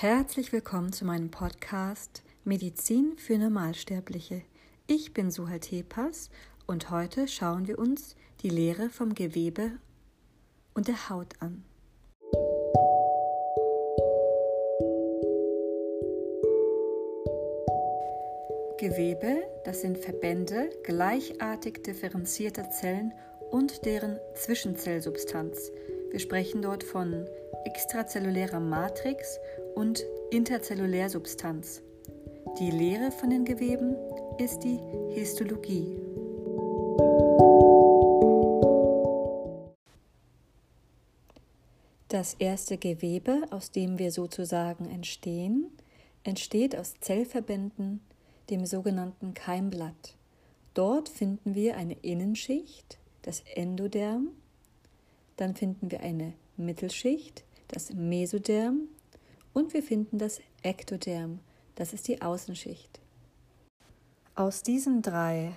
Herzlich 0.00 0.52
willkommen 0.52 0.92
zu 0.92 1.04
meinem 1.04 1.28
Podcast 1.28 2.22
Medizin 2.44 3.16
für 3.16 3.36
Normalsterbliche. 3.36 4.42
Ich 4.86 5.12
bin 5.12 5.32
Suhal 5.32 5.58
Tepas 5.58 6.30
und 6.68 6.90
heute 6.90 7.26
schauen 7.26 7.66
wir 7.66 7.80
uns 7.80 8.14
die 8.42 8.48
Lehre 8.48 8.90
vom 8.90 9.16
Gewebe 9.16 9.72
und 10.72 10.86
der 10.86 11.10
Haut 11.10 11.34
an. 11.40 11.64
Gewebe, 18.78 19.42
das 19.64 19.80
sind 19.80 19.98
Verbände 19.98 20.70
gleichartig 20.84 21.82
differenzierter 21.82 22.70
Zellen 22.70 23.12
und 23.50 23.84
deren 23.84 24.20
Zwischenzellsubstanz. 24.34 25.72
Wir 26.12 26.20
sprechen 26.20 26.62
dort 26.62 26.84
von 26.84 27.26
extrazellulärer 27.64 28.60
Matrix 28.60 29.40
und 29.78 30.04
Interzellulärsubstanz. 30.32 31.82
Die 32.58 32.72
Lehre 32.72 33.12
von 33.12 33.30
den 33.30 33.44
Geweben 33.44 33.94
ist 34.36 34.64
die 34.64 34.80
Histologie. 35.10 35.96
Das 42.08 42.34
erste 42.40 42.76
Gewebe, 42.76 43.42
aus 43.50 43.70
dem 43.70 44.00
wir 44.00 44.10
sozusagen 44.10 44.90
entstehen, 44.90 45.70
entsteht 46.24 46.74
aus 46.76 46.94
Zellverbänden, 47.00 48.00
dem 48.50 48.66
sogenannten 48.66 49.32
Keimblatt. 49.34 50.16
Dort 50.74 51.08
finden 51.08 51.54
wir 51.54 51.76
eine 51.76 51.94
Innenschicht, 52.02 52.98
das 53.22 53.44
Endoderm, 53.54 54.30
dann 55.36 55.54
finden 55.54 55.92
wir 55.92 56.00
eine 56.00 56.32
Mittelschicht, 56.56 57.44
das 57.68 57.92
Mesoderm, 57.92 58.88
und 59.58 59.74
wir 59.74 59.82
finden 59.82 60.18
das 60.18 60.40
Ektoderm, 60.62 61.40
das 61.74 61.92
ist 61.92 62.06
die 62.06 62.22
Außenschicht. 62.22 63.00
Aus 64.36 64.62
diesen 64.62 65.02
drei 65.02 65.50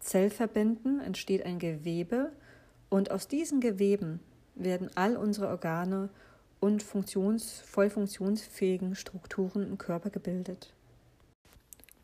Zellverbänden 0.00 0.98
entsteht 0.98 1.46
ein 1.46 1.60
Gewebe 1.60 2.32
und 2.88 3.12
aus 3.12 3.28
diesen 3.28 3.60
Geweben 3.60 4.18
werden 4.56 4.90
all 4.96 5.16
unsere 5.16 5.46
Organe 5.46 6.10
und 6.58 6.82
funktions-, 6.82 7.60
voll 7.60 7.88
funktionsfähigen 7.88 8.96
Strukturen 8.96 9.62
im 9.62 9.78
Körper 9.78 10.10
gebildet. 10.10 10.74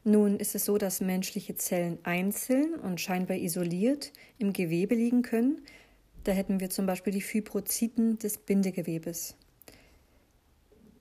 Nun 0.05 0.39
ist 0.39 0.55
es 0.55 0.65
so, 0.65 0.79
dass 0.79 1.01
menschliche 1.01 1.57
Zellen 1.57 1.99
einzeln 2.05 2.75
und 2.75 3.01
scheinbar 3.01 3.37
isoliert 3.37 4.13
im 4.39 4.53
Gewebe 4.53 4.95
liegen 4.95 5.23
können. 5.23 5.61
Da 6.23 6.31
hätten 6.31 6.61
wir 6.61 6.71
zum 6.71 6.87
Beispiel 6.87 7.13
die 7.13 7.21
Fibrozyten 7.21 8.21
des 8.21 8.39
Bindegewebes. 8.39 9.35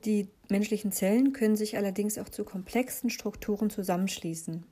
Die 0.06 0.30
menschlichen 0.50 0.92
Zellen 0.92 1.34
können 1.34 1.56
sich 1.56 1.78
allerdings 1.78 2.18
auch 2.18 2.30
zu 2.30 2.44
komplexen 2.44 3.10
Strukturen 3.10 3.70
zusammenschließen. 3.70 4.64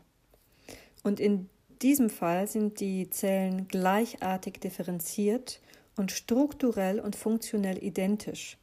Und 1.03 1.19
in 1.19 1.49
diesem 1.81 2.09
Fall 2.09 2.47
sind 2.47 2.79
die 2.79 3.09
Zellen 3.09 3.67
gleichartig 3.67 4.59
differenziert 4.59 5.61
und 5.95 6.11
strukturell 6.11 6.99
und 6.99 7.15
funktionell 7.15 7.83
identisch. 7.83 8.57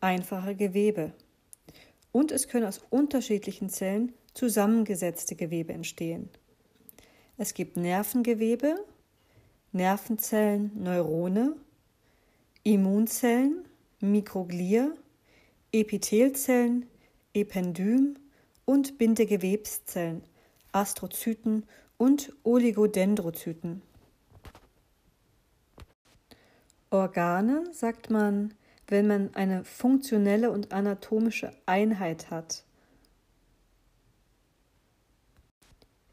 Einfache 0.00 0.54
Gewebe. 0.54 1.12
Und 2.12 2.32
es 2.32 2.48
können 2.48 2.66
aus 2.66 2.80
unterschiedlichen 2.90 3.68
Zellen 3.68 4.12
zusammengesetzte 4.34 5.34
Gewebe 5.34 5.72
entstehen. 5.72 6.28
Es 7.36 7.54
gibt 7.54 7.76
Nervengewebe, 7.76 8.76
Nervenzellen, 9.72 10.70
Neurone, 10.82 11.56
Immunzellen, 12.62 13.64
Mikroglia, 14.00 14.92
Epithelzellen, 15.70 16.86
Ependym 17.34 18.16
und 18.64 18.96
Bindegewebszellen, 18.96 20.22
Astrozyten 20.72 21.66
und 21.98 22.32
Oligodendrozyten. 22.42 23.82
Organe 26.90 27.64
sagt 27.72 28.08
man, 28.08 28.54
wenn 28.86 29.06
man 29.06 29.34
eine 29.34 29.62
funktionelle 29.62 30.50
und 30.50 30.72
anatomische 30.72 31.52
Einheit 31.66 32.30
hat. 32.30 32.64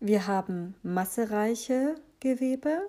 Wir 0.02 0.28
haben 0.28 0.76
massereiche 0.84 1.96
Gewebe, 2.20 2.82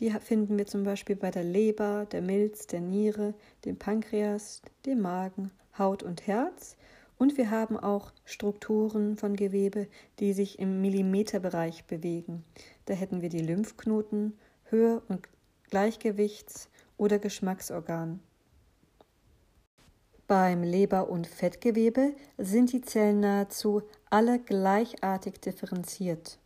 die 0.00 0.10
finden 0.10 0.58
wir 0.58 0.66
zum 0.66 0.82
Beispiel 0.82 1.14
bei 1.14 1.30
der 1.30 1.44
Leber, 1.44 2.06
der 2.10 2.22
Milz, 2.22 2.66
der 2.66 2.80
Niere, 2.80 3.34
dem 3.64 3.76
Pankreas, 3.76 4.62
dem 4.84 5.00
Magen, 5.00 5.52
Haut 5.78 6.02
und 6.02 6.26
Herz. 6.26 6.76
Und 7.18 7.36
wir 7.36 7.50
haben 7.50 7.76
auch 7.76 8.12
Strukturen 8.24 9.16
von 9.16 9.34
Gewebe, 9.34 9.88
die 10.20 10.32
sich 10.32 10.58
im 10.58 10.80
Millimeterbereich 10.80 11.84
bewegen. 11.84 12.44
Da 12.84 12.94
hätten 12.94 13.22
wir 13.22 13.28
die 13.28 13.40
Lymphknoten, 13.40 14.38
Höhe- 14.64 15.02
und 15.08 15.28
Gleichgewichts- 15.70 16.68
oder 16.96 17.18
Geschmacksorgan. 17.18 18.20
Beim 20.28 20.62
Leber- 20.62 21.08
und 21.08 21.26
Fettgewebe 21.26 22.14
sind 22.36 22.72
die 22.72 22.82
Zellen 22.82 23.20
nahezu 23.20 23.82
alle 24.10 24.38
gleichartig 24.38 25.40
differenziert. 25.40 26.38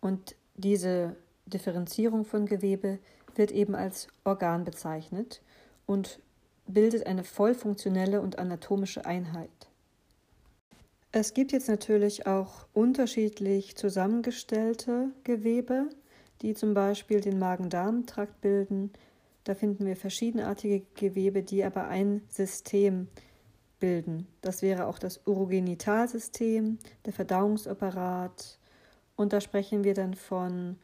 Und 0.00 0.34
diese 0.56 1.16
Differenzierung 1.46 2.24
von 2.24 2.46
Gewebe 2.46 2.98
wird 3.36 3.52
eben 3.52 3.74
als 3.74 4.08
Organ 4.24 4.64
bezeichnet 4.64 5.42
und 5.86 6.20
bildet 6.66 7.06
eine 7.06 7.24
voll 7.24 7.54
funktionelle 7.54 8.20
und 8.20 8.38
anatomische 8.38 9.04
Einheit. 9.06 9.50
Es 11.12 11.32
gibt 11.32 11.52
jetzt 11.52 11.68
natürlich 11.68 12.26
auch 12.26 12.66
unterschiedlich 12.74 13.76
zusammengestellte 13.76 15.10
Gewebe, 15.24 15.88
die 16.42 16.54
zum 16.54 16.74
Beispiel 16.74 17.20
den 17.20 17.38
Magen-Darm-Trakt 17.38 18.40
bilden. 18.40 18.92
Da 19.44 19.54
finden 19.54 19.86
wir 19.86 19.96
verschiedenartige 19.96 20.84
Gewebe, 20.94 21.42
die 21.42 21.64
aber 21.64 21.88
ein 21.88 22.22
System 22.28 23.08
bilden. 23.78 24.26
Das 24.42 24.62
wäre 24.62 24.86
auch 24.86 24.98
das 24.98 25.20
Urogenitalsystem, 25.26 26.78
der 27.04 27.12
Verdauungsapparat. 27.12 28.58
Und 29.16 29.32
da 29.32 29.40
sprechen 29.40 29.84
wir 29.84 29.94
dann 29.94 30.14
von 30.14 30.76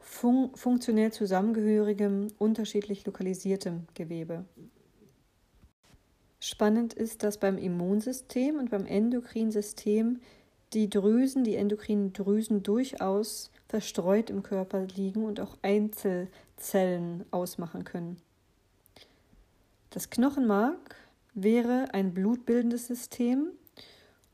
fun 0.00 0.50
funktionell 0.54 1.12
zusammengehörigem, 1.12 2.28
unterschiedlich 2.38 3.04
lokalisiertem 3.06 3.86
Gewebe. 3.94 4.44
Spannend 6.48 6.94
ist, 6.94 7.24
dass 7.24 7.38
beim 7.38 7.58
Immunsystem 7.58 8.60
und 8.60 8.70
beim 8.70 8.86
Endokrinsystem 8.86 10.20
die 10.74 10.88
Drüsen, 10.88 11.42
die 11.42 11.56
endokrinen 11.56 12.12
Drüsen 12.12 12.62
durchaus 12.62 13.50
verstreut 13.66 14.30
im 14.30 14.44
Körper 14.44 14.82
liegen 14.82 15.24
und 15.24 15.40
auch 15.40 15.58
Einzelzellen 15.62 17.24
ausmachen 17.32 17.82
können. 17.82 18.18
Das 19.90 20.08
Knochenmark 20.08 20.94
wäre 21.34 21.92
ein 21.94 22.14
blutbildendes 22.14 22.86
System 22.86 23.48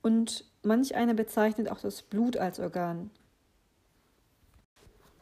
und 0.03 0.45
manch 0.63 0.95
einer 0.95 1.15
bezeichnet 1.15 1.71
auch 1.71 1.81
das 1.81 2.03
Blut 2.03 2.37
als 2.37 2.61
Organ. 2.61 3.09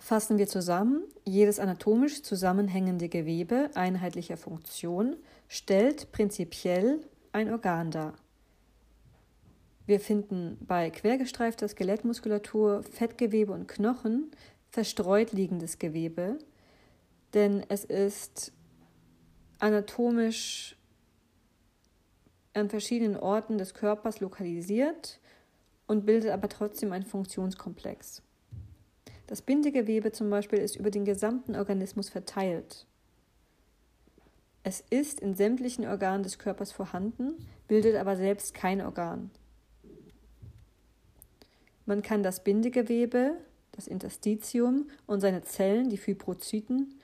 Fassen 0.00 0.38
wir 0.38 0.49
zusammen, 0.49 1.05
jedes 1.27 1.61
anatomisch 1.61 2.22
zusammenhängende 2.22 3.11
Gewebe 3.11 3.69
einheitlicher 3.75 4.38
Funktion 4.38 5.16
stellt 5.47 6.11
prinzipiell 6.11 7.06
ein 7.33 7.53
Organ 7.53 7.91
dar. 7.91 8.15
Wir 9.84 10.00
finden 10.00 10.56
bei 10.66 10.88
quergestreifter 10.88 11.69
Skelettmuskulatur, 11.69 12.83
Fettgewebe 12.83 13.53
und 13.53 13.69
Knochen 13.69 14.31
verstreut 14.71 15.33
liegendes 15.33 15.78
Gewebe, 15.78 16.38
denn 17.34 17.62
es 17.69 17.84
ist 17.84 18.53
anatomisch 19.59 20.77
an 22.55 22.71
verschiedenen 22.71 23.17
Orten 23.17 23.59
des 23.59 23.75
Körpers 23.75 24.20
lokalisiert 24.20 25.20
und 25.87 26.06
bildet 26.06 26.31
aber 26.31 26.49
trotzdem 26.49 26.93
einen 26.93 27.05
Funktionskomplex. 27.05 28.23
Das 29.31 29.43
Bindegewebe 29.43 30.11
zum 30.11 30.29
Beispiel 30.29 30.59
ist 30.59 30.75
über 30.75 30.91
den 30.91 31.05
gesamten 31.05 31.55
Organismus 31.55 32.09
verteilt. 32.09 32.85
Es 34.65 34.82
ist 34.91 35.21
in 35.21 35.37
sämtlichen 35.37 35.87
Organen 35.87 36.25
des 36.25 36.41
Körpers 36.41 36.73
vorhanden, 36.73 37.47
bildet 37.69 37.94
aber 37.94 38.17
selbst 38.17 38.55
kein 38.55 38.81
Organ. 38.81 39.31
Man 41.87 42.03
kann 42.03 42.25
das 42.25 42.43
Bindegewebe, 42.43 43.37
das 43.71 43.87
Interstitium 43.87 44.88
und 45.06 45.21
seine 45.21 45.44
Zellen, 45.44 45.91
die 45.91 45.97
Fibrozyten, 45.97 46.99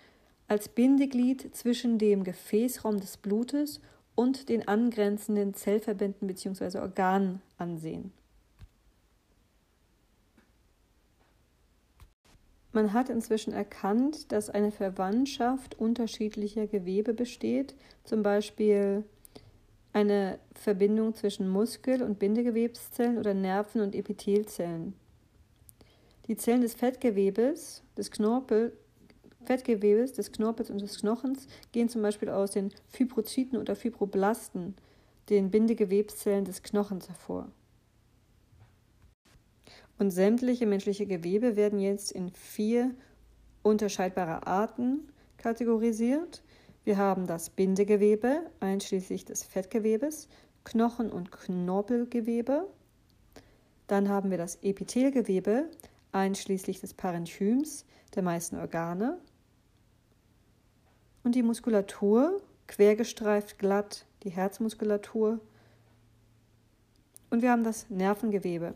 als 0.49 0.69
Bindeglied 0.69 1.55
zwischen 1.55 1.97
dem 1.97 2.25
Gefäßraum 2.25 2.99
des 2.99 3.19
Blutes 3.19 3.81
und 4.17 4.49
den 4.49 4.67
angrenzenden 4.67 5.55
Zellverbänden 5.55 6.27
bzw. 6.27 6.81
Organen 6.81 7.41
ansehen. 7.57 8.13
Man 12.77 12.93
hat 12.93 13.09
inzwischen 13.09 13.55
erkannt, 13.55 14.31
dass 14.33 14.51
eine 14.51 14.71
Verwandtschaft 14.71 15.79
unterschiedlicher 15.79 16.67
Gewebe 16.67 17.15
besteht, 17.15 17.75
zum 18.05 18.23
Beispiel 18.23 19.03
eine 19.95 20.39
Verbindung 20.53 21.15
zwischen 21.15 21.49
Muskel- 21.49 22.03
und 22.03 22.19
Bindegewebszellen 22.19 23.17
oder 23.17 23.33
Nerven- 23.33 23.81
und 23.81 23.95
Epithelzellen. 23.95 24.93
Die 26.29 26.37
Zellen 26.37 26.61
des 26.61 26.75
Fettgewebes, 26.75 27.83
des 27.97 28.11
Knorpel, 28.11 28.77
Fettgewebes, 29.47 30.13
des 30.13 30.31
Knorpels 30.31 30.69
und 30.69 30.83
des 30.83 31.01
Knochens 31.01 31.49
gehen 31.73 31.89
zum 31.89 32.03
Beispiel 32.03 32.29
aus 32.29 32.51
den 32.51 32.75
Fibrozyten 32.91 33.59
oder 33.59 33.75
Fibroblasten, 33.75 34.75
den 35.31 35.51
Bindegewebszellen 35.51 36.45
des 36.45 36.63
Knochens 36.63 37.09
hervor. 37.09 37.51
Und 39.99 40.11
sämtliche 40.11 40.67
menschliche 40.67 41.07
Gewebe 41.07 41.57
werden 41.57 41.79
jetzt 41.79 42.13
in 42.13 42.31
vier 42.31 42.95
unterscheidbare 43.63 44.47
Arten 44.47 45.09
kategorisiert. 45.39 46.43
Wir 46.85 46.99
haben 46.99 47.27
das 47.27 47.51
Bindegewebe, 47.51 48.51
einschließlich 48.61 49.25
des 49.25 49.43
Fettgewebes, 49.43 50.29
Knochen- 50.65 51.11
und 51.11 51.33
Knorpelgewebe. 51.33 52.67
Dann 53.87 54.09
haben 54.09 54.31
wir 54.31 54.39
das 54.39 54.57
Epithelgewebe, 54.63 55.71
einschließlich 56.13 56.81
des 56.81 56.95
Parenchyms 56.95 57.87
der 58.15 58.23
meisten 58.23 58.57
Organe. 58.57 59.19
Und 61.25 61.35
die 61.35 61.43
Muskulatur, 61.43 62.41
quergestreift 62.67 63.59
glatt, 63.59 64.07
die 64.23 64.31
Herzmuskulatur. 64.31 65.41
Und 67.31 67.43
wir 67.43 67.51
haben 67.51 67.65
das 67.65 67.91
Nervengewebe, 67.91 68.75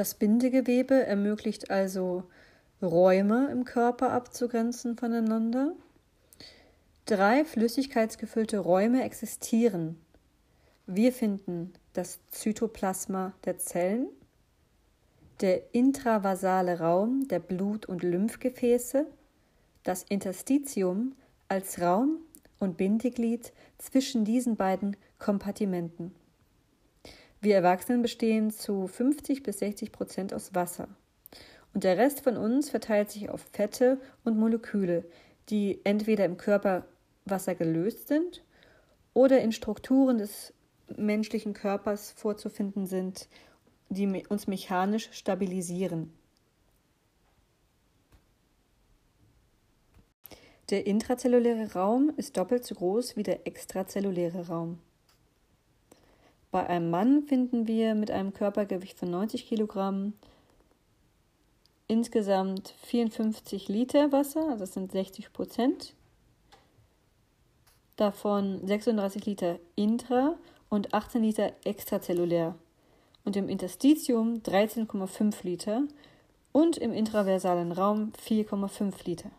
das 0.00 0.14
Bindegewebe 0.14 1.04
ermöglicht 1.04 1.70
also 1.70 2.22
Räume 2.80 3.50
im 3.50 3.66
Körper 3.66 4.12
abzugrenzen 4.12 4.96
voneinander. 4.96 5.74
Drei 7.04 7.44
flüssigkeitsgefüllte 7.44 8.60
Räume 8.60 9.04
existieren. 9.04 10.00
Wir 10.86 11.12
finden 11.12 11.74
das 11.92 12.18
Zytoplasma 12.30 13.34
der 13.44 13.58
Zellen, 13.58 14.08
der 15.42 15.74
intravasale 15.74 16.78
Raum 16.78 17.28
der 17.28 17.40
Blut- 17.40 17.84
und 17.84 18.02
Lymphgefäße, 18.02 19.04
das 19.82 20.04
Interstitium 20.04 21.14
als 21.48 21.78
Raum 21.78 22.20
und 22.58 22.78
Bindeglied 22.78 23.52
zwischen 23.76 24.24
diesen 24.24 24.56
beiden 24.56 24.96
Kompartimenten. 25.18 26.14
Wir 27.42 27.54
Erwachsenen 27.54 28.02
bestehen 28.02 28.50
zu 28.50 28.86
50 28.86 29.42
bis 29.42 29.60
60 29.60 29.92
Prozent 29.92 30.34
aus 30.34 30.54
Wasser. 30.54 30.88
Und 31.72 31.84
der 31.84 31.96
Rest 31.96 32.20
von 32.20 32.36
uns 32.36 32.68
verteilt 32.68 33.10
sich 33.10 33.30
auf 33.30 33.46
Fette 33.52 33.98
und 34.24 34.36
Moleküle, 34.36 35.04
die 35.48 35.80
entweder 35.84 36.26
im 36.26 36.36
Körper 36.36 36.84
Wasser 37.24 37.54
gelöst 37.54 38.08
sind 38.08 38.44
oder 39.14 39.40
in 39.40 39.52
Strukturen 39.52 40.18
des 40.18 40.52
menschlichen 40.96 41.54
Körpers 41.54 42.12
vorzufinden 42.12 42.86
sind, 42.86 43.28
die 43.88 44.26
uns 44.28 44.46
mechanisch 44.46 45.08
stabilisieren. 45.12 46.12
Der 50.68 50.86
intrazelluläre 50.86 51.72
Raum 51.72 52.12
ist 52.16 52.36
doppelt 52.36 52.64
so 52.64 52.74
groß 52.74 53.16
wie 53.16 53.22
der 53.22 53.46
extrazelluläre 53.46 54.46
Raum. 54.46 54.78
Bei 56.50 56.66
einem 56.66 56.90
Mann 56.90 57.22
finden 57.22 57.66
wir 57.68 57.94
mit 57.94 58.10
einem 58.10 58.32
Körpergewicht 58.32 58.98
von 58.98 59.10
90 59.10 59.46
Kilogramm 59.46 60.14
insgesamt 61.86 62.74
54 62.82 63.68
Liter 63.68 64.12
Wasser, 64.12 64.56
das 64.58 64.74
sind 64.74 64.92
60 64.92 65.32
Prozent. 65.32 65.94
Davon 67.96 68.66
36 68.66 69.26
Liter 69.26 69.58
intra 69.74 70.36
und 70.68 70.94
18 70.94 71.22
Liter 71.22 71.52
extrazellulär. 71.64 72.54
Und 73.24 73.36
im 73.36 73.48
Interstitium 73.48 74.36
13,5 74.42 75.34
Liter 75.42 75.82
und 76.52 76.78
im 76.78 76.92
intraversalen 76.92 77.72
Raum 77.72 78.12
4,5 78.26 79.04
Liter. 79.04 79.30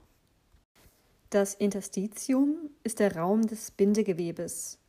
Das 1.29 1.55
Interstitium 1.55 2.69
ist 2.83 2.99
der 2.99 3.15
Raum 3.15 3.47
des 3.47 3.71
Bindegewebes. 3.71 4.80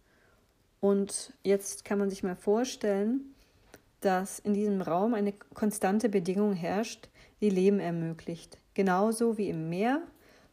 Und 0.82 1.32
jetzt 1.44 1.84
kann 1.84 2.00
man 2.00 2.10
sich 2.10 2.24
mal 2.24 2.34
vorstellen, 2.34 3.36
dass 4.00 4.40
in 4.40 4.52
diesem 4.52 4.82
Raum 4.82 5.14
eine 5.14 5.32
konstante 5.32 6.08
Bedingung 6.08 6.54
herrscht, 6.54 7.08
die 7.40 7.50
Leben 7.50 7.78
ermöglicht. 7.78 8.58
Genauso 8.74 9.38
wie 9.38 9.48
im 9.48 9.68
Meer. 9.68 10.02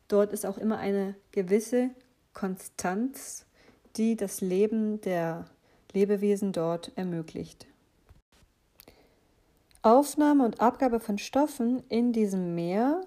Dort 0.08 0.32
ist 0.32 0.46
auch 0.46 0.60
immer 0.60 0.78
eine 0.78 1.16
gewisse 1.32 1.90
Konstanz, 2.36 3.48
die 3.96 4.16
das 4.16 4.40
Leben 4.42 5.02
der 5.02 5.46
Lebewesen 5.94 6.52
dort 6.52 6.92
ermöglicht. 6.96 7.66
Aufnahme 9.82 10.46
und 10.46 10.62
Abgabe 10.62 11.00
von 11.00 11.18
Stoffen 11.18 11.82
in 11.90 12.14
diesem 12.14 12.54
Meer, 12.54 13.02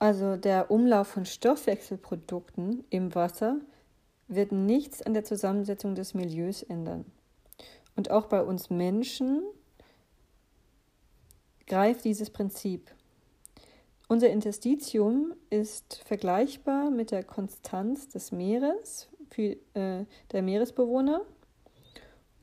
also 0.00 0.34
der 0.36 0.72
Umlauf 0.72 1.06
von 1.06 1.24
Stoffwechselprodukten 1.24 2.82
im 2.90 3.14
Wasser, 3.14 3.60
wird 4.34 4.52
nichts 4.52 5.02
an 5.02 5.14
der 5.14 5.24
Zusammensetzung 5.24 5.94
des 5.94 6.14
Milieus 6.14 6.62
ändern. 6.62 7.04
Und 7.96 8.10
auch 8.10 8.26
bei 8.26 8.42
uns 8.42 8.70
Menschen 8.70 9.42
greift 11.66 12.04
dieses 12.04 12.30
Prinzip. 12.30 12.90
Unser 14.08 14.28
Interstitium 14.30 15.32
ist 15.48 16.02
vergleichbar 16.04 16.90
mit 16.90 17.10
der 17.10 17.24
Konstanz 17.24 18.08
des 18.08 18.30
Meeres 18.30 19.08
für, 19.30 19.56
äh, 19.74 20.04
der 20.32 20.42
Meeresbewohner. 20.42 21.22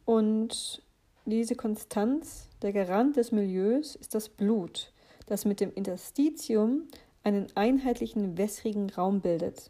Und 0.05 0.81
diese 1.25 1.55
Konstanz, 1.55 2.49
der 2.63 2.73
Garant 2.73 3.17
des 3.17 3.31
Milieus, 3.31 3.95
ist 3.95 4.15
das 4.15 4.29
Blut, 4.29 4.91
das 5.27 5.45
mit 5.45 5.59
dem 5.59 5.71
Interstitium 5.71 6.87
einen 7.23 7.47
einheitlichen 7.55 8.37
wässrigen 8.37 8.89
Raum 8.89 9.21
bildet. 9.21 9.69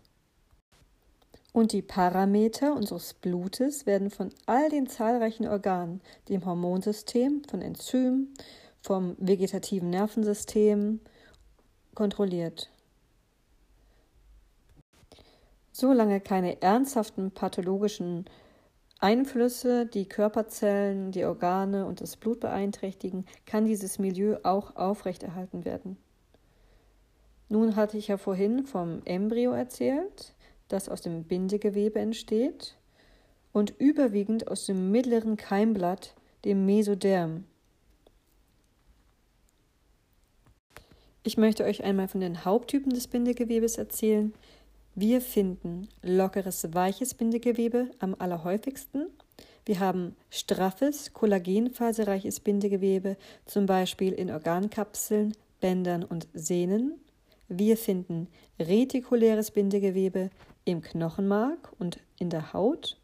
Und 1.51 1.71
die 1.71 1.81
Parameter 1.81 2.73
unseres 2.75 3.13
Blutes 3.13 3.85
werden 3.85 4.11
von 4.11 4.29
all 4.45 4.69
den 4.69 4.87
zahlreichen 4.87 5.47
Organen, 5.47 6.01
dem 6.29 6.45
Hormonsystem, 6.45 7.43
von 7.49 7.61
Enzymen, 7.61 8.33
vom 8.81 9.15
vegetativen 9.17 9.89
Nervensystem 9.89 10.99
kontrolliert. 11.95 12.69
Solange 15.71 16.19
keine 16.21 16.61
ernsthaften 16.61 17.31
pathologischen 17.31 18.25
Einflüsse 18.99 19.85
die 19.85 20.07
Körperzellen, 20.07 21.11
die 21.11 21.23
Organe 21.23 21.85
und 21.85 22.01
das 22.01 22.17
Blut 22.17 22.41
beeinträchtigen, 22.41 23.25
kann 23.45 23.65
dieses 23.65 23.97
Milieu 23.97 24.37
auch 24.43 24.75
aufrechterhalten 24.75 25.65
werden. 25.65 25.97
Nun 27.47 27.75
hatte 27.75 27.97
ich 27.97 28.09
ja 28.09 28.17
vorhin 28.17 28.65
vom 28.65 29.01
Embryo 29.05 29.51
erzählt 29.53 30.35
das 30.69 30.87
aus 30.87 31.01
dem 31.01 31.25
Bindegewebe 31.25 31.99
entsteht 31.99 32.77
und 33.51 33.73
überwiegend 33.77 34.47
aus 34.47 34.65
dem 34.65 34.91
mittleren 34.91 35.35
Keimblatt, 35.35 36.15
dem 36.45 36.65
Mesoderm. 36.65 37.43
Ich 41.23 41.37
möchte 41.37 41.65
euch 41.65 41.83
einmal 41.83 42.07
von 42.07 42.21
den 42.21 42.45
Haupttypen 42.45 42.93
des 42.93 43.07
Bindegewebes 43.07 43.77
erzählen. 43.77 44.33
Wir 44.95 45.21
finden 45.21 45.89
lockeres, 46.01 46.73
weiches 46.73 47.13
Bindegewebe 47.13 47.91
am 47.99 48.15
allerhäufigsten. 48.17 49.07
Wir 49.65 49.79
haben 49.79 50.15
straffes, 50.29 51.13
kollagenfaserreiches 51.13 52.39
Bindegewebe, 52.39 53.17
zum 53.45 53.65
Beispiel 53.65 54.13
in 54.13 54.31
Organkapseln, 54.31 55.33
Bändern 55.59 56.03
und 56.03 56.27
Sehnen. 56.33 56.93
Wir 57.51 57.77
finden 57.77 58.27
retikuläres 58.59 59.49
Bindegewebe 59.49 60.29
im 60.65 60.83
Knochenmark 60.83 61.73
und 61.79 61.99
in 62.19 62.29
der 62.29 62.53
Haut, 62.53 62.95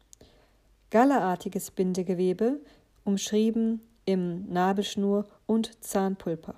gallerartiges 0.90 1.72
Bindegewebe, 1.72 2.60
umschrieben 3.04 3.80
im 4.04 4.48
Nabelschnur 4.48 5.26
und 5.46 5.82
Zahnpulper. 5.82 6.54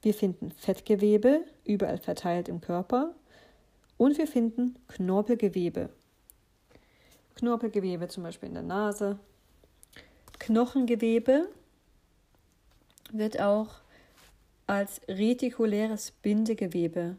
Wir 0.00 0.14
finden 0.14 0.50
Fettgewebe, 0.52 1.44
überall 1.64 1.98
verteilt 1.98 2.48
im 2.48 2.62
Körper, 2.62 3.14
und 3.98 4.16
wir 4.16 4.26
finden 4.26 4.78
Knorpelgewebe. 4.88 5.90
Knorpelgewebe 7.34 8.08
zum 8.08 8.22
Beispiel 8.22 8.48
in 8.48 8.54
der 8.54 8.62
Nase. 8.62 9.18
Knochengewebe 10.38 11.50
wird 13.12 13.40
auch 13.40 13.83
als 14.66 15.00
retikuläres 15.08 16.10
Bindegewebe, 16.10 17.16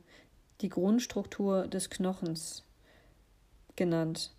die 0.62 0.70
Grundstruktur 0.70 1.68
des 1.68 1.90
Knochens, 1.90 2.64
genannt. 3.76 4.34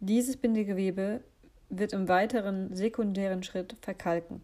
Dieses 0.00 0.36
Bindegewebe 0.36 1.22
wird 1.68 1.92
im 1.92 2.08
weiteren 2.08 2.74
sekundären 2.74 3.42
Schritt 3.42 3.76
verkalken. 3.80 4.42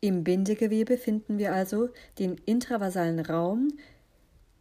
Im 0.00 0.22
Bindegewebe 0.22 0.96
finden 0.96 1.38
wir 1.38 1.52
also 1.52 1.88
den 2.18 2.36
intravasalen 2.44 3.18
Raum 3.20 3.72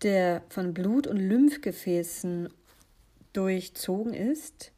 der 0.04 0.44
von 0.50 0.74
Blut- 0.74 1.08
und 1.08 1.18
Lymphgefäßen 1.18 2.50
durchzogen 3.34 4.14
ist 4.14 4.72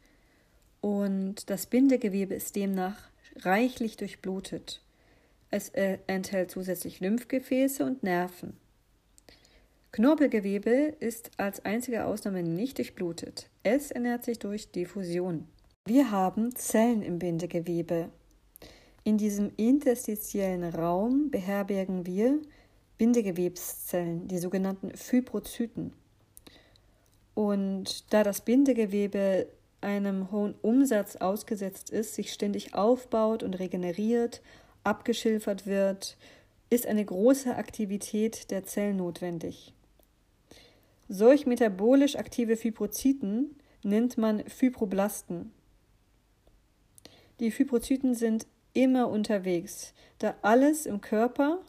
und 0.81 1.49
das 1.49 1.65
Bindegewebe 1.65 2.35
ist 2.35 2.55
demnach 2.55 3.08
reichlich 3.45 3.97
durchblutet. 3.97 4.81
Es 5.51 5.69
äh, 5.69 5.97
enthält 6.07 6.51
zusätzlich 6.51 6.99
Lymphgefäße 6.99 7.83
und 7.83 8.03
Nerven. 8.03 8.57
Knorpelgewebe 9.91 10.95
ist 10.99 11.31
als 11.37 11.65
einzige 11.65 12.05
Ausnahme 12.05 12.43
nicht 12.43 12.77
durchblutet. 12.77 13.49
Es 13.63 13.89
ernährt 13.89 14.23
sich 14.23 14.37
durch 14.37 14.71
Diffusion. 14.71 15.47
Wir 15.85 16.11
haben 16.11 16.55
Zellen 16.55 17.01
im 17.01 17.17
Bindegewebe. 17.17 18.09
In 19.03 19.17
diesem 19.17 19.51
interstitiellen 19.57 20.63
Raum 20.63 21.31
beherbergen 21.31 22.05
wir 22.05 22.39
Bindegewebszellen, 22.99 24.27
die 24.27 24.37
sogenannten 24.37 24.95
Fibrozyten. 24.95 25.93
Und 27.33 28.13
da 28.13 28.23
das 28.23 28.41
Bindegewebe 28.41 29.47
einem 29.81 30.31
hohen 30.31 30.55
Umsatz 30.61 31.15
ausgesetzt 31.15 31.89
ist, 31.89 32.15
sich 32.15 32.33
ständig 32.33 32.73
aufbaut 32.73 33.43
und 33.43 33.59
regeneriert, 33.59 34.41
abgeschilfert 34.83 35.65
wird, 35.65 36.17
ist 36.69 36.85
eine 36.85 37.03
große 37.03 37.55
Aktivität 37.55 38.51
der 38.51 38.63
Zellen 38.63 38.97
notwendig. 38.97 39.73
Solch 41.07 41.45
metabolisch 41.45 42.15
aktive 42.15 42.55
Fibrozyten 42.55 43.55
nennt 43.83 44.17
man 44.17 44.43
Fibroblasten. 44.47 45.51
Die 47.39 47.51
Fibrozyten 47.51 48.13
sind 48.13 48.45
immer 48.73 49.09
unterwegs, 49.09 49.93
da 50.19 50.35
alles 50.41 50.85
im 50.85 51.01
Körper, 51.01 51.59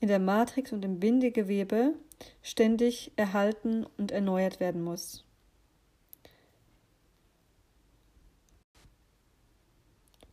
in 0.00 0.08
der 0.08 0.20
Matrix 0.20 0.72
und 0.72 0.84
im 0.84 1.00
Bindegewebe 1.00 1.94
ständig 2.40 3.12
erhalten 3.16 3.84
und 3.98 4.10
erneuert 4.10 4.58
werden 4.60 4.82
muss. 4.82 5.24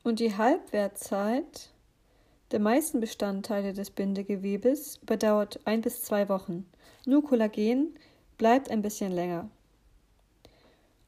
Und 0.09 0.19
die 0.19 0.35
Halbwertzeit 0.35 1.69
der 2.49 2.59
meisten 2.59 2.99
Bestandteile 2.99 3.73
des 3.73 3.91
Bindegewebes 3.91 4.97
überdauert 5.03 5.59
ein 5.65 5.81
bis 5.81 6.01
zwei 6.01 6.29
Wochen. 6.29 6.65
Nur 7.05 7.23
Kollagen 7.23 7.93
bleibt 8.39 8.71
ein 8.71 8.81
bisschen 8.81 9.11
länger. 9.11 9.51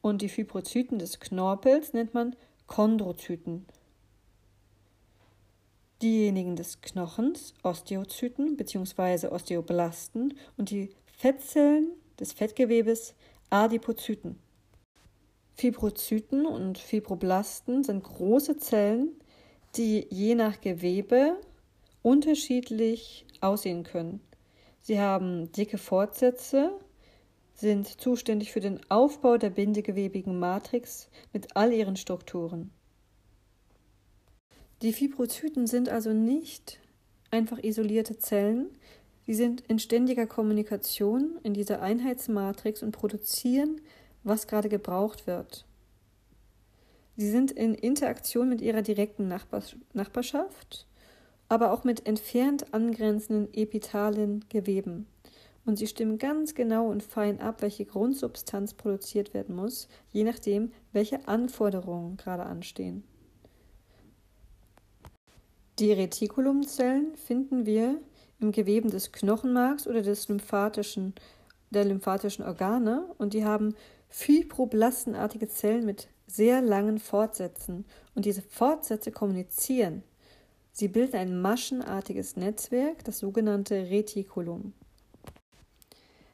Und 0.02 0.22
die 0.22 0.28
Fibrozyten 0.28 1.00
des 1.00 1.18
Knorpels 1.18 1.94
nennt 1.94 2.14
man 2.14 2.36
Chondrozyten. 2.68 3.66
Diejenigen 6.00 6.54
des 6.54 6.80
Knochens, 6.80 7.54
Osteozyten 7.64 8.56
bzw. 8.56 9.26
Osteoblasten 9.26 10.38
und 10.56 10.70
die 10.70 10.94
Fettzellen 11.18 11.90
des 12.20 12.32
Fettgewebes, 12.34 13.14
Adipozyten. 13.50 14.38
Fibrozyten 15.54 16.46
und 16.46 16.78
Fibroblasten 16.78 17.84
sind 17.84 18.02
große 18.02 18.56
Zellen, 18.56 19.10
die 19.76 20.06
je 20.10 20.34
nach 20.34 20.60
Gewebe 20.60 21.36
unterschiedlich 22.02 23.26
aussehen 23.40 23.84
können. 23.84 24.20
Sie 24.80 24.98
haben 24.98 25.52
dicke 25.52 25.78
Fortsätze, 25.78 26.72
sind 27.54 28.00
zuständig 28.00 28.50
für 28.50 28.60
den 28.60 28.80
Aufbau 28.90 29.36
der 29.36 29.50
bindegewebigen 29.50 30.38
Matrix 30.38 31.08
mit 31.32 31.56
all 31.56 31.72
ihren 31.72 31.96
Strukturen. 31.96 32.72
Die 34.82 34.92
Fibrozyten 34.92 35.68
sind 35.68 35.88
also 35.88 36.12
nicht 36.12 36.80
einfach 37.30 37.62
isolierte 37.62 38.18
Zellen, 38.18 38.66
sie 39.24 39.34
sind 39.34 39.60
in 39.68 39.78
ständiger 39.78 40.26
Kommunikation 40.26 41.38
in 41.44 41.54
dieser 41.54 41.80
Einheitsmatrix 41.80 42.82
und 42.82 42.90
produzieren 42.90 43.80
was 44.24 44.46
gerade 44.46 44.68
gebraucht 44.68 45.26
wird. 45.26 45.64
Sie 47.16 47.30
sind 47.30 47.50
in 47.50 47.74
Interaktion 47.74 48.48
mit 48.48 48.60
ihrer 48.60 48.82
direkten 48.82 49.28
Nachbarschaft, 49.28 50.86
aber 51.48 51.72
auch 51.72 51.84
mit 51.84 52.06
entfernt 52.06 52.72
angrenzenden 52.72 53.52
epithalen 53.52 54.44
Geweben. 54.48 55.06
Und 55.64 55.76
sie 55.76 55.86
stimmen 55.86 56.18
ganz 56.18 56.54
genau 56.54 56.88
und 56.88 57.02
fein 57.02 57.40
ab, 57.40 57.62
welche 57.62 57.84
Grundsubstanz 57.84 58.74
produziert 58.74 59.34
werden 59.34 59.54
muss, 59.54 59.88
je 60.10 60.24
nachdem, 60.24 60.72
welche 60.92 61.28
Anforderungen 61.28 62.16
gerade 62.16 62.44
anstehen. 62.44 63.04
Die 65.78 65.92
Retikulumzellen 65.92 67.14
finden 67.16 67.64
wir 67.64 68.00
im 68.40 68.52
Geweben 68.52 68.90
des 68.90 69.12
Knochenmarks 69.12 69.86
oder 69.86 70.02
des 70.02 70.28
lymphatischen, 70.28 71.14
der 71.70 71.84
lymphatischen 71.84 72.44
Organe 72.44 73.06
und 73.18 73.32
die 73.34 73.44
haben 73.44 73.74
fibroblastenartige 74.12 75.48
Zellen 75.48 75.86
mit 75.86 76.08
sehr 76.26 76.60
langen 76.60 76.98
Fortsätzen 76.98 77.86
und 78.14 78.26
diese 78.26 78.42
Fortsätze 78.42 79.10
kommunizieren. 79.10 80.02
Sie 80.70 80.88
bilden 80.88 81.16
ein 81.16 81.40
maschenartiges 81.40 82.36
Netzwerk, 82.36 83.04
das 83.04 83.18
sogenannte 83.18 83.90
Retikulum. 83.90 84.74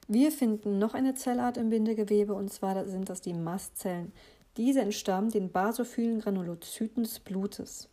Wir 0.08 0.32
finden 0.32 0.78
noch 0.78 0.94
eine 0.94 1.14
Zellart 1.14 1.56
im 1.56 1.70
Bindegewebe 1.70 2.34
und 2.34 2.52
zwar 2.52 2.86
sind 2.86 3.08
das 3.08 3.20
die 3.20 3.34
Mastzellen. 3.34 4.12
Diese 4.56 4.80
entstammen 4.80 5.30
den 5.30 5.52
basophilen 5.52 6.20
Granulozyten 6.20 7.04
des 7.04 7.20
Blutes. 7.20 7.88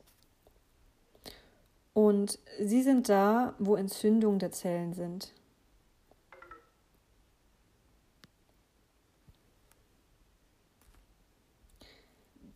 Und 1.94 2.40
sie 2.60 2.82
sind 2.82 3.08
da, 3.08 3.54
wo 3.60 3.76
Entzündungen 3.76 4.40
der 4.40 4.52
Zellen 4.52 4.94
sind. 4.94 5.32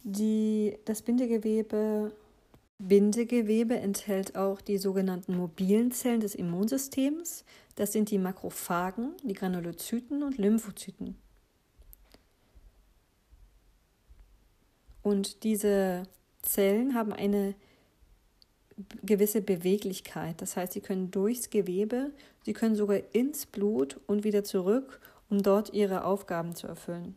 Die, 0.03 0.77
das 0.85 1.01
Bindegewebe, 1.01 2.13
Bindegewebe 2.79 3.77
enthält 3.77 4.35
auch 4.35 4.61
die 4.61 4.77
sogenannten 4.77 5.35
mobilen 5.35 5.91
Zellen 5.91 6.21
des 6.21 6.35
Immunsystems. 6.35 7.43
Das 7.75 7.91
sind 7.91 8.09
die 8.09 8.17
Makrophagen, 8.17 9.11
die 9.23 9.33
Granulozyten 9.33 10.23
und 10.23 10.37
Lymphozyten. 10.37 11.17
Und 15.01 15.43
diese 15.43 16.03
Zellen 16.41 16.93
haben 16.93 17.13
eine 17.13 17.55
gewisse 19.03 19.41
Beweglichkeit. 19.41 20.41
Das 20.41 20.55
heißt, 20.55 20.73
sie 20.73 20.81
können 20.81 21.11
durchs 21.11 21.49
Gewebe, 21.49 22.11
sie 22.45 22.53
können 22.53 22.75
sogar 22.75 22.99
ins 23.13 23.45
Blut 23.45 23.99
und 24.07 24.23
wieder 24.23 24.43
zurück, 24.43 25.01
um 25.29 25.43
dort 25.43 25.73
ihre 25.73 26.05
Aufgaben 26.05 26.55
zu 26.55 26.67
erfüllen. 26.67 27.15